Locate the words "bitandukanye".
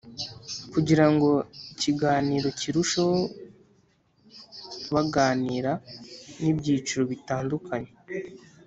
7.11-7.91